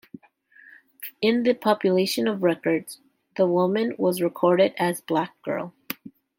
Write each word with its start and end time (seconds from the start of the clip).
In 1.21 1.43
the 1.43 1.53
Population 1.53 2.27
of 2.27 2.41
Record, 2.41 2.87
the 3.37 3.45
woman 3.45 3.93
was 3.99 4.19
recorded 4.19 4.73
as 4.79 4.99
Black 4.99 5.39
Girl. 5.43 5.75